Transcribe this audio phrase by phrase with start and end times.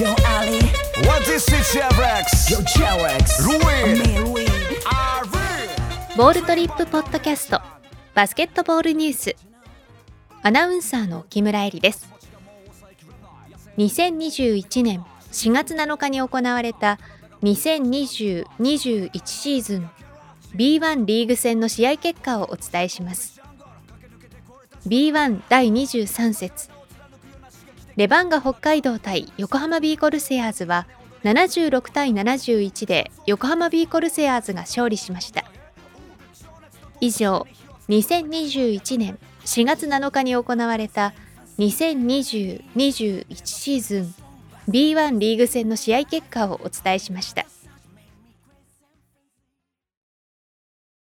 [0.00, 0.60] Yo Ali.
[1.06, 2.48] What is it, Chevrex?
[2.48, 3.98] Yo Cherex Ruin.
[3.98, 4.46] Me
[6.16, 7.60] ボールトリップポッドキャスト。
[8.14, 9.36] バスケットボールニュース。
[10.40, 12.08] アナウンサーの木村恵里です。
[13.76, 16.98] 2021年4月7日に行われた
[17.42, 19.90] 2020-21シーズン
[20.54, 23.38] B1 リーグ戦の試合結果をお伝えします。
[24.86, 26.79] B1 第23節
[27.96, 30.86] レバンガ北海道対横浜ビーコルセアーズは
[31.24, 35.44] 76対71で横浜ビーコルセアーズが勝利しました。
[37.00, 37.46] 以上
[37.88, 41.12] 2021年4月7日に行われた
[41.58, 44.14] 2020-21シーズン
[44.68, 47.46] B1 リーグ戦の試合結果をお伝えしました。